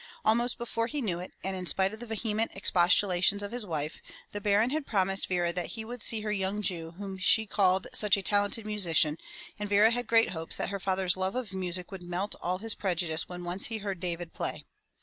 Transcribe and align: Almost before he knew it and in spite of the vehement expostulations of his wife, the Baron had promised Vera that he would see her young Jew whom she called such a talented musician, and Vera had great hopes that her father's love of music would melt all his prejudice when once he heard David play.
Almost 0.25 0.57
before 0.57 0.87
he 0.87 0.99
knew 0.99 1.19
it 1.19 1.35
and 1.43 1.55
in 1.55 1.67
spite 1.67 1.93
of 1.93 1.99
the 1.99 2.07
vehement 2.07 2.49
expostulations 2.55 3.43
of 3.43 3.51
his 3.51 3.67
wife, 3.67 4.01
the 4.31 4.41
Baron 4.41 4.71
had 4.71 4.87
promised 4.87 5.27
Vera 5.27 5.53
that 5.53 5.67
he 5.77 5.85
would 5.85 6.01
see 6.01 6.21
her 6.21 6.31
young 6.31 6.63
Jew 6.63 6.95
whom 6.97 7.19
she 7.19 7.45
called 7.45 7.85
such 7.93 8.17
a 8.17 8.23
talented 8.23 8.65
musician, 8.65 9.19
and 9.59 9.69
Vera 9.69 9.91
had 9.91 10.07
great 10.07 10.29
hopes 10.29 10.57
that 10.57 10.69
her 10.69 10.79
father's 10.79 11.17
love 11.17 11.35
of 11.35 11.53
music 11.53 11.91
would 11.91 12.01
melt 12.01 12.33
all 12.41 12.57
his 12.57 12.73
prejudice 12.73 13.29
when 13.29 13.43
once 13.43 13.67
he 13.67 13.77
heard 13.77 13.99
David 13.99 14.33
play. 14.33 14.65